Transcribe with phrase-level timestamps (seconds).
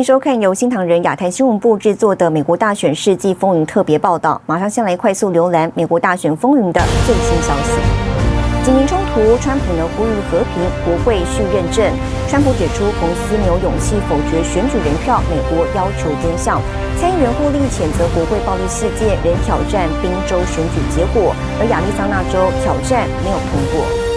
[0.00, 4.40] 迎收看由新唐人亚太新闻部制作的《美国大选世纪风云》特别报道。
[4.46, 7.76] 马上先来快速浏览美国大选风云的最新消息。
[8.64, 11.84] 警民冲突，川普呢呼吁和平，国会续认证。
[12.30, 16.58] 川普指出，彭斯没有勇气否决选举人票，美国要求真相。
[16.96, 24.09] 参议员霍利谴责国会暴力事件，仍挑战宾州选举结果，而亚利桑那州挑战没有通过。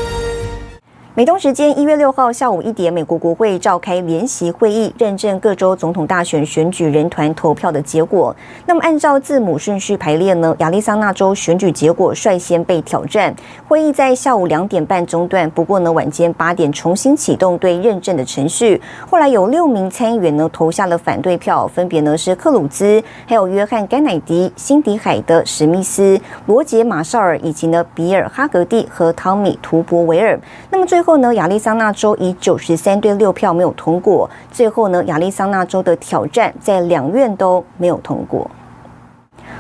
[1.16, 8.35] 美东时间一月六号下午一点，美国国会召开联席会议，认证各州总统大选选举人团投票的结果。
[8.66, 13.31] 那么，按照字母顺序排列呢，亚利桑那州选举结果率先被挑战。
[13.68, 18.82] 会议在下午两点半中断，不过呢，晚间八点重新启动对认证的程序。
[19.07, 30.40] 后来有六名参议员呢投下了反对票，分别呢是克鲁兹、还有约翰·甘乃迪、辛迪海德·史密斯、罗杰·马绍尔以及呢比尔·哈格蒂和汤米·图博维尔。
[30.71, 34.27] 那么最后呢，亚利桑那州以九十三对六票没有通过。
[34.51, 38.49] 最后呢，亚利桑那州的挑战在两院都没有通过。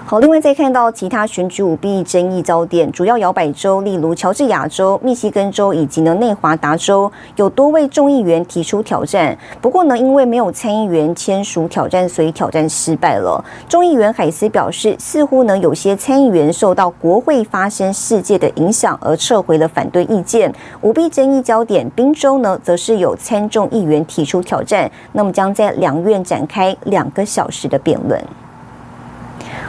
[0.05, 9.35] 好，另外再看到其他选举舞弊争议焦点，主要摇摆州，例如乔治亚州、密西根州以及呢内华达州，有多位众议员提出挑战。
[9.61, 13.43] 不过呢，因为没有参议员签署挑战，所以挑战失败了。
[13.67, 20.53] 众议员海斯表示，似乎呢有些参议员受到国会发生事件的影响而撤回了反对意见。
[20.81, 28.21] 舞弊争议焦点，宾州呢则是有参众议员提出挑战，那么将在两院展开两个小时的辩论。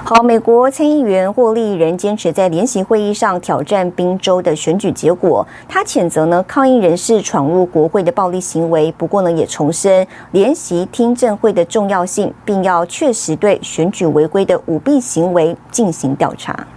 [0.03, 5.45] 好，美国参议员霍利仍坚持在联席会议上挑战宾州的选举结果。
[5.67, 16.67] 他谴责呢抗议人士闯入国会的暴力行为，不过呢也重申联席听证会的重要性，并要确实对选举违规的舞弊行为进行调查。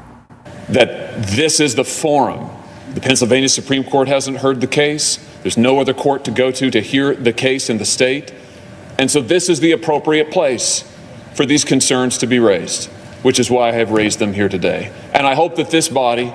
[0.71, 0.89] That
[1.35, 2.39] this is the forum.
[2.95, 5.17] The Pennsylvania Supreme Court hasn't heard the case.
[5.43, 8.27] There's no other court to go to to hear the case in the state.
[8.99, 10.85] And so this is the appropriate place
[11.35, 12.91] for these concerns to be raised.
[13.24, 14.92] which is why I have raised them here today.
[15.14, 16.34] And I hope that this body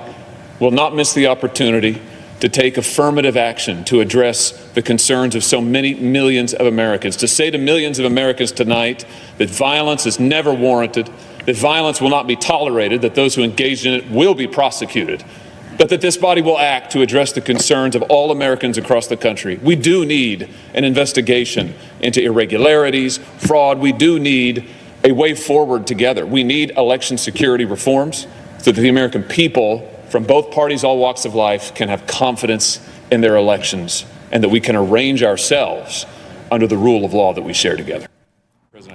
[0.59, 2.01] will not miss the opportunity
[2.39, 7.15] to take affirmative action to address the concerns of so many millions of Americans.
[7.17, 9.05] To say to millions of Americans tonight
[9.37, 11.09] that violence is never warranted,
[11.45, 15.23] that violence will not be tolerated, that those who engage in it will be prosecuted,
[15.77, 19.17] but that this body will act to address the concerns of all Americans across the
[19.17, 19.57] country.
[19.63, 23.79] We do need an investigation into irregularities, fraud.
[23.79, 24.67] We do need
[25.04, 26.26] a way forward together.
[26.26, 28.26] We need election security reforms
[28.58, 32.78] so that the American people from both parties, all walks of life, can have confidence
[33.10, 36.06] in their elections and that we can arrange ourselves
[36.50, 38.06] under the rule of law that we share together.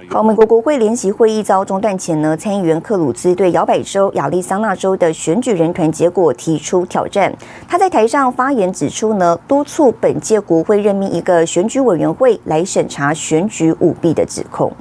[0.08, 7.32] 好，美国国会联席会议遭中断前呢，参议员克鲁兹对摇摆州亚利桑那州的选举人团结果提出挑战。
[7.68, 14.72] 他在台上发言指出呢，督促本届国会任命一个选举委员会来审查选举舞弊的指控。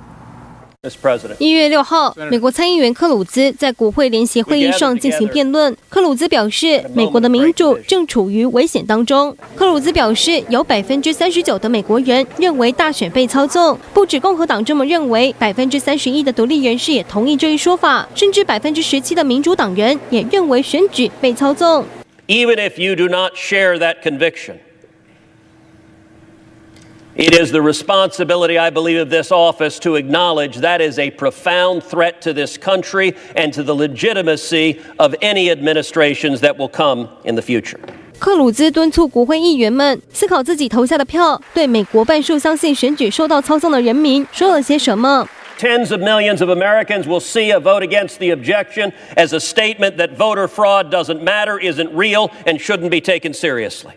[1.41, 5.77] 一月六号，美国参议员克鲁兹在国会联席会议上进行辩论。
[5.89, 9.37] 克鲁兹表示，美国的民主正处于危险当中。
[9.57, 21.85] 克鲁兹表示，有百分之三十九的美国人认为大选被操纵，不止共和党这么认为，百分之三十一的独立人士也同意这一说法，甚至百分之十七的民主党人也认为选举被操纵。
[22.29, 24.55] Even if you do not share that conviction.
[27.18, 31.84] It is the responsibility, I believe, of this office to acknowledge that is a profound
[31.84, 37.36] threat to this country and to the legitimacy of any administrations that will come in
[37.36, 37.80] the future.
[38.18, 45.28] 克鲁兹敦促国会议员们思考自己投下的票对美国半数相信选举受到操纵的人民说了些什么。
[45.60, 50.18] Tens of millions of Americans will see a vote against the objection as a statement that
[50.18, 53.94] voter fraud doesn't matter, isn't real, and shouldn't be taken seriously.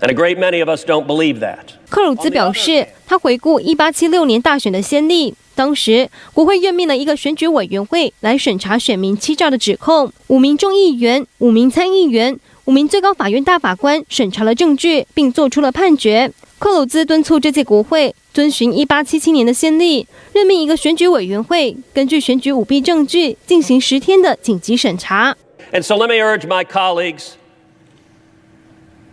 [0.00, 1.58] And a great many of us don't believe that.
[1.88, 16.30] 克鲁兹表示，他回顾一八七六年大选的先例，当时国会任命了一个选举委员会来审查选民欺诈的指控，五名众议员、五名参议员、五名最高法院大法官审查了证据，并做出了判决。
[16.60, 25.36] 克鲁兹敦促这届国会遵循一八七七年的先例，任命一个选举委员会，根据选举舞弊证据进行十天的紧急审查。
[25.72, 27.37] And so let me urge my colleagues.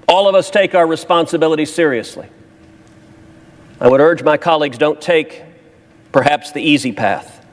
[0.07, 2.27] All of us take our responsibility seriously.
[3.79, 5.43] I would urge my colleagues don't take
[6.11, 7.45] perhaps the easy path,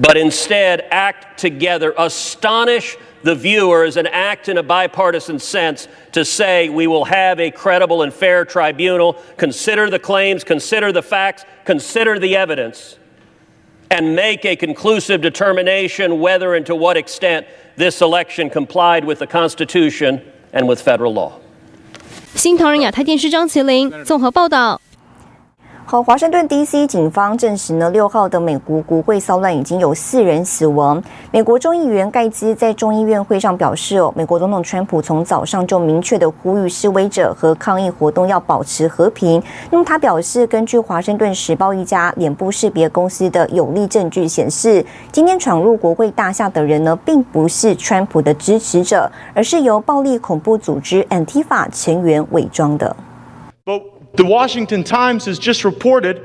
[0.00, 6.68] but instead act together, astonish the viewers, and act in a bipartisan sense to say
[6.68, 12.18] we will have a credible and fair tribunal, consider the claims, consider the facts, consider
[12.18, 12.98] the evidence,
[13.90, 17.46] and make a conclusive determination whether and to what extent
[17.76, 21.32] this election complied with the Constitution and with federal law.
[22.34, 24.81] 新唐人亚太电视张麒麟综合报道。
[25.92, 26.86] 好，华盛顿 D.C.
[26.86, 31.02] 警方证实呢，六号的美国国会骚乱已经有四人死亡。
[31.30, 39.42] 美国众议员盖兹在众议院会上表示，哦，美国总统川普从早上就明确的呼吁示威者和抗议活动要保持和平。
[39.70, 52.96] 那么他表示，根据华盛顿时报一家脸部识别公司的有力证据显示，今天闯入国会大厦的人呢，并不是川普的支持者，而是由暴力恐怖组织 Antifa 成员伪装的。
[54.14, 56.22] The Washington Times has just reported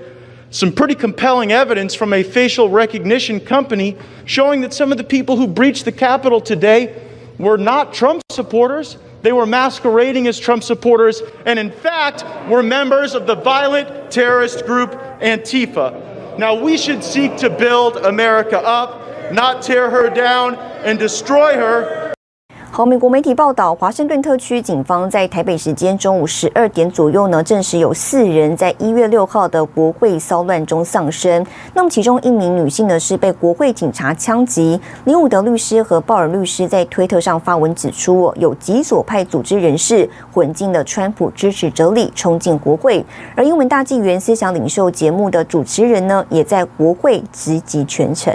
[0.50, 5.38] some pretty compelling evidence from a facial recognition company showing that some of the people
[5.38, 7.01] who breached the Capitol today
[7.38, 8.98] were not Trump supporters.
[9.22, 14.66] They were masquerading as Trump supporters and, in fact, were members of the violent terrorist
[14.66, 14.92] group
[15.22, 16.38] Antifa.
[16.38, 22.06] Now, we should seek to build America up, not tear her down and destroy her.
[22.78, 31.44] 好，美国媒体报道，华盛顿特区警方在台北时间中午十二点左右呢，证实有四人在一月六号的国会骚乱中丧生。
[31.74, 34.80] 那么，其中一名女性呢是被国会警察枪击。
[35.06, 43.04] 林伍德律师和鲍尔律师在推特上发文指出，有极左派组织人士混进了川普支持者里，冲进国会。
[43.36, 48.32] 而英文大纪元思想领袖节目的主持人呢，也在国会直击全程。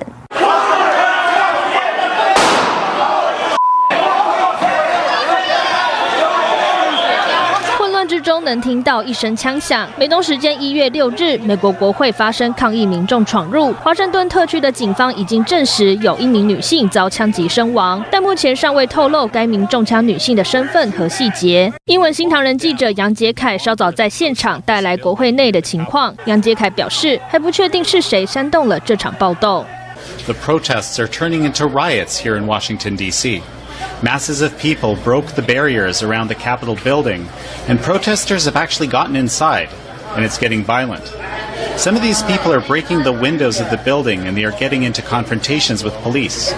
[8.23, 9.89] 中能听到一声枪响。
[9.99, 21.73] 美东时间一月六日，美国国会发生抗议民众闯入，华盛顿特区的警方已经证实有一名女性遭枪击身亡，但目前尚未透露该名中枪女性的身份和细节。
[21.87, 26.15] 英文新唐人记者杨杰凯稍早在现场带来国会内的情况。
[26.27, 29.65] 杨杰凯表示，还不确定是谁煽动了这场暴动。
[30.27, 33.43] The protests are turning into riots here in Washington, D.C.
[34.03, 37.29] Masses of people broke the barriers around the Capitol building,
[37.69, 39.69] and protesters have actually gotten inside,
[40.15, 41.07] and it's getting violent.
[41.77, 44.83] Some of these people are breaking the windows of the building and they are getting
[44.83, 46.53] into confrontations with police.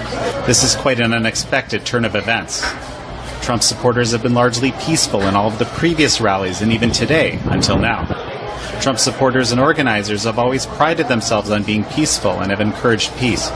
[0.44, 2.62] This is quite an unexpected turn of events.
[3.40, 7.38] Trump supporters have been largely peaceful in all of the previous rallies and even today
[7.44, 8.33] until now.
[8.80, 13.50] Trump supporters and organizers have always prided themselves on being peaceful and have encouraged peace.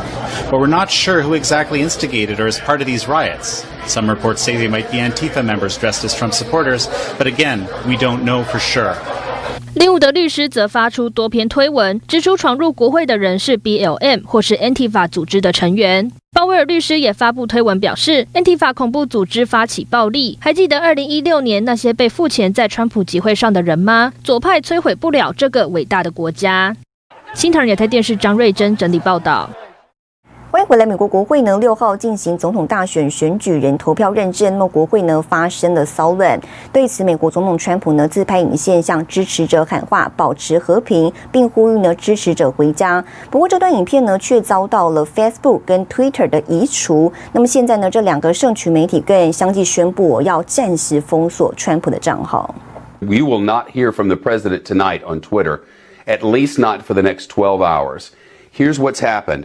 [0.51, 3.67] But we're not sure who exactly instigated or is part of these riots.
[3.87, 6.89] Some reports say they might be Antifa members dressed as Trump supporters,
[7.19, 8.97] but again, we don't know for sure.
[9.79, 16.11] 林伍的律师则发出多篇推文，指出闯入国会的人是 BLM 或是 Antifa 组织的成员。
[16.33, 20.37] 鲍威尔律师也发布推文表示，Antifa 恐怖组织发起暴力。
[20.41, 24.13] 还记得二零一六年那些被付钱在川普集会上的人吗？
[24.25, 26.75] 左派摧毁不了这个伟大的国家。
[27.35, 29.49] 新唐人亚太电视张瑞珍整理报道。
[30.59, 30.85] 欢迎回来。
[30.85, 34.53] 美国国会呢，六号进行总统大选选举人投票认证。
[34.55, 36.37] 那么国会呢发生了骚乱，
[36.73, 43.05] 对此美国总统川普呢自拍影线向支持者喊话，保持和平，并呼吁呢支持者回家。
[43.31, 47.13] 不过这段影片呢却遭到了 Facebook 跟 Twitter 的移除。
[47.31, 52.53] 那么现在呢这两个社群媒体更相继宣布要暂时封锁川普的账号。
[52.99, 55.61] We will not hear from the president tonight on Twitter,
[56.05, 58.09] at least not for the next 12 hours.
[58.53, 59.45] Here's what's happened.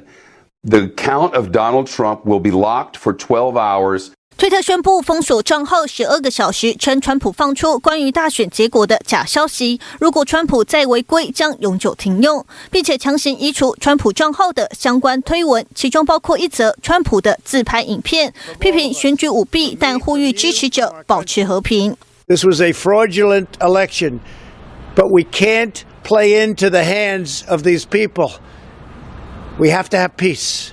[0.65, 4.11] The account of Donald Trump will be locked for 12 hours.
[4.37, 9.81] 推特宣布封锁账号十二个小时，称川普放出关于大选结果的假消息。
[9.99, 21.97] 如果川普再违规，将永久停用，并且强行移除川普账号的相关推文，其中包括一则川普的自拍影片，批评选举舞弊，但呼吁支持者保持和平。
[22.27, 24.19] This was a fraudulent election,
[24.95, 28.31] but we can't play into the hands of these people.
[29.59, 30.69] We have to have peace.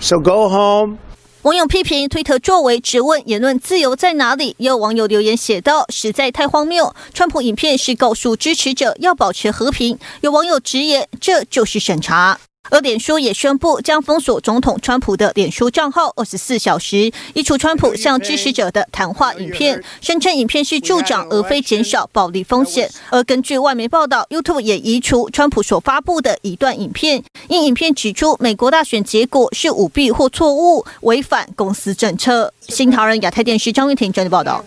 [0.00, 0.98] So go home.
[1.42, 4.56] 网友批评推特作为质问言论自由在哪里？
[4.58, 6.94] 也有网友留言写道：“实在太荒谬！
[7.12, 12.40] 川普影片是告诉支持者要保持和平。”有网友直言：“这就是审查。”
[12.70, 22.90] 而脸书也宣布将封锁总统川普的脸书账号二十四小时，移除川普向支持者的谈话影片，声称影片是助长而非减少暴力风险。
[23.10, 32.52] 而根据外媒报道，YouTube 也移除川普所发布的一段影片，因影片指出美国大选结果是舞弊或错误，违反公司政策。
[32.68, 34.64] 新唐人亚太电视张玉婷整理报道。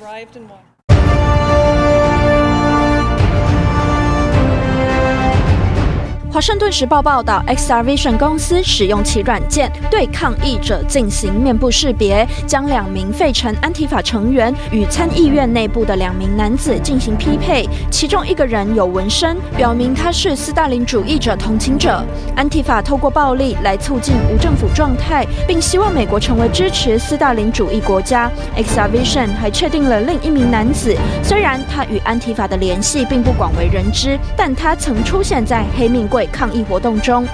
[6.38, 22.06] 华盛顿时报报道，XR Vision 公司使用其软件对抗议者进行面部识别，将两名费城安提法成员与参议院内部的两名男子进行匹配，其中一个人有纹身，表明他是斯大林主义者同情者。
[22.36, 28.32] 安提法透过暴力来促进无政府状态，并希望美国成为支持斯大林主义国家。
[28.56, 37.26] XR Vision 还确定了另一名男子，虽然他与安提法的联系并不广为人知，但他曾出现在黑命贵抗议活动中，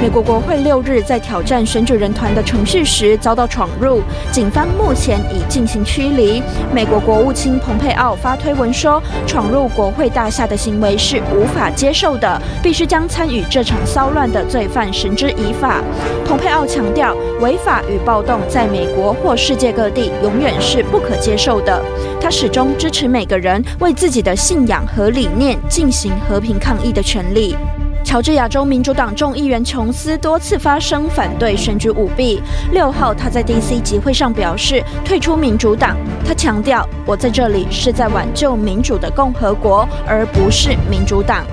[0.00, 6.42] 美国国会六日在挑战选举人团的程序时遭到闯入，警方目前已进行驱离。
[6.74, 15.82] 美国国务卿蓬佩奥发推文说，闯入国会大厦的行为是无法接受的，必须将参与这场骚乱的罪犯绳之以法。
[16.26, 21.82] 蓬佩奥强调，违法与暴动在美国或世界各地永远是不可接受的。
[22.20, 27.56] 他始终支持每个人为自己的信仰和理念进行和平抗议的权利。
[28.04, 32.42] 乔治亚州民主党众议员琼斯多次发声反对选举舞弊。
[32.72, 35.96] 六号，他在 DC 集会上表示退出民主党。
[36.26, 41.46] 他强调：“我在这里是在挽救民主的共和国，而不是民主党。”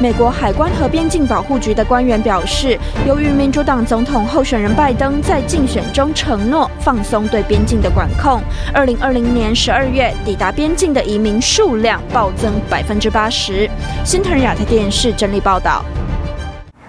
[0.00, 13.70] 美国海关和边境保护局的官员表示，由于民主党总统候选人拜登在竞选中承诺放松对边境的管控，二零二零年十二月抵达边境的移民数量暴增百分之八十。
[14.04, 15.84] 新唐人亚太电视整理报道。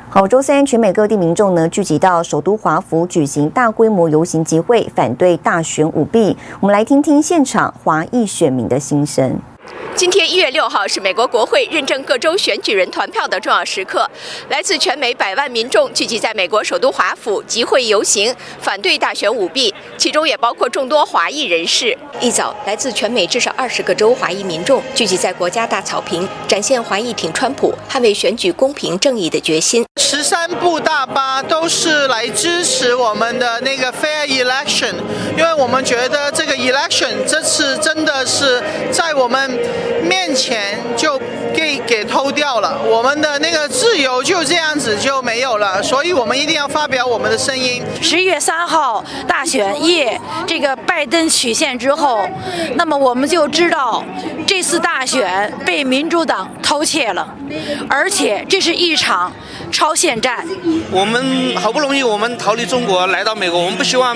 [0.10, 6.36] 好，周三，全美各地民众呢聚集到首都华府举行大规模游行集会，反对大选舞弊。
[6.60, 9.40] 我们来听听现场华裔选民的心声。
[9.96, 14.10] 今天一月六号是美国国会认证各州选举人团票的重要时刻，
[14.50, 21.98] 来自全美百万民众聚集在美国首都华府集会游行，反对大选舞弊，其中也包括众多华裔人士。
[22.20, 29.86] 一早，来自全美至少二十个州华裔民众聚集在国家大草坪，展现华裔挺川普、捍卫选举公平正义的决心。
[29.98, 34.94] 十三部大巴都是来支持我们的那个 fair election，
[35.38, 38.62] 因为我们觉得这个 election 这次真的是
[39.16, 39.60] 我们。
[40.06, 41.20] 面前就
[41.52, 47.82] 给给偷掉了，我们的那个自由就这样子就没有了，所以我们一定要发表我们的声音。
[48.04, 52.24] 十一月三号大选夜，这个拜登曲线之后，
[52.76, 54.04] 那么我们就知道
[54.46, 57.28] 这次大选被民主党偷窃了，
[57.90, 59.32] 而且这是一场
[59.72, 60.46] 超限战。
[60.92, 64.16] 我们好不容易我们逃离中国来到美国，我们不希望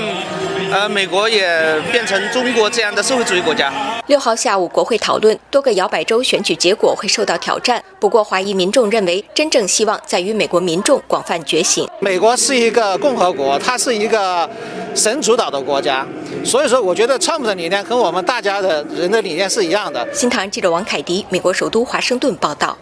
[0.72, 3.72] 呃美国也变成中国这样的社会主义国家。
[4.08, 5.38] 六号下午国会讨论。
[5.52, 11.88] 多个摇摆州选举结果会受到挑战，不过华裔民众认为，真正希望在于美国民众广泛觉醒。
[12.00, 14.50] 美国是一个共和国，它是一个
[14.96, 16.06] 神主导的国家，
[16.44, 20.08] 所以说，我觉得川普的理念和我们大家的人的理念是一样的。
[20.14, 22.78] 新唐记者王凯迪，美国首都华盛顿报道。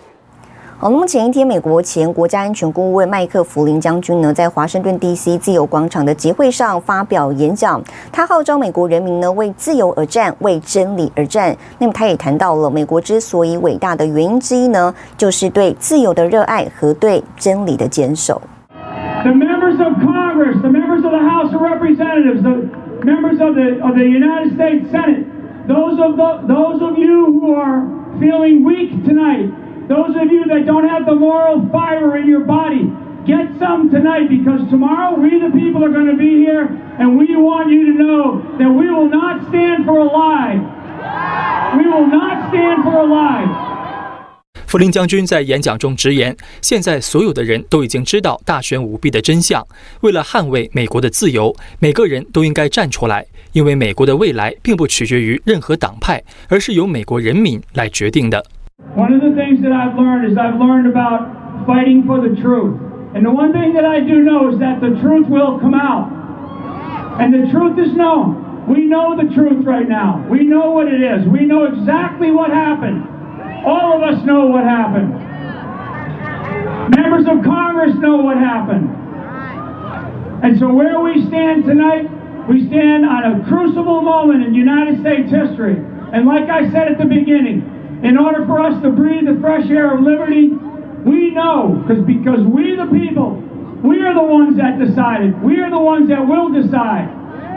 [0.79, 5.35] 好，那么前一天，美国前国家安全顾问麦克弗林将军呢，在华盛顿 D.C.
[5.39, 7.81] 自由广场的集会上发表演讲，
[8.11, 11.57] 他号召美国人民呢为自由而战，为真理而战。
[11.79, 18.39] 那么他也谈到了美国之所以伟大的原因之一呢，就是对自由的热爱和对真理的坚守。
[19.23, 22.69] The members of Congress, the members of the House of Representatives, the
[23.03, 25.25] members of the of the United States Senate,
[25.67, 27.81] those of the those of you who are
[28.19, 29.51] feeling weak tonight.
[29.87, 32.91] Those of you that don't have the moral fiber in your body,
[33.25, 36.67] get some tonight because tomorrow we the people are going to be here
[36.99, 40.59] and we want you to know that we will not stand for a lie.
[41.77, 43.47] We will not stand for a lie.
[44.65, 49.65] 弗林将军在演讲中直言：“现在所有的人都已经知道大选舞弊的真相。
[50.01, 58.43] 为了捍卫美国的自由，每个人都应该站出来，因为美国的未来并不取决于任何党派，而是由美国人民来决定的。”
[58.97, 62.81] One of the things that I've learned is I've learned about fighting for the truth.
[63.13, 66.13] And the one thing that I do know is that the truth will come out.
[67.21, 68.65] And the truth is known.
[68.69, 70.25] We know the truth right now.
[70.29, 71.27] We know what it is.
[71.27, 73.01] We know exactly what happened.
[73.65, 75.13] All of us know what happened.
[76.93, 78.93] Members of Congress know what happened.
[80.45, 82.05] And so where we stand tonight,
[82.47, 85.77] we stand on a crucible moment in United States history.
[86.13, 89.70] And like I said at the beginning, In order for us to breathe the fresh
[89.70, 90.50] air of liberty,
[91.06, 93.38] we know, because because we the people,
[93.82, 95.40] we are the ones that decided.
[95.42, 97.10] We are the ones that will decide.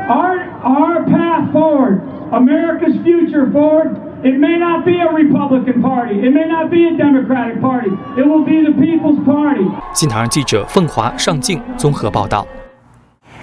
[0.09, 2.01] Our our path forward,
[2.33, 4.01] America's future forward.
[4.25, 6.15] It may not be a Republican Party.
[6.25, 7.91] It may not be a Democratic Party.
[8.17, 9.65] It will be the People's Party.
[9.93, 12.58] 新唐人记者凤华上镜综合报道。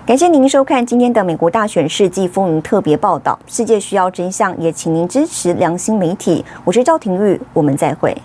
[0.08, 3.38] 感谢您收看今天的美国大选世纪风云特别报道。
[3.46, 6.46] 世界需要真相，也请您支持良心媒体。
[6.64, 8.16] 我是赵廷玉，我们再会。